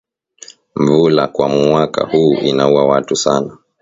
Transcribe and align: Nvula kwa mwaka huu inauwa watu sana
Nvula 0.75 1.27
kwa 1.27 1.49
mwaka 1.49 2.05
huu 2.05 2.33
inauwa 2.33 2.85
watu 2.85 3.15
sana 3.15 3.57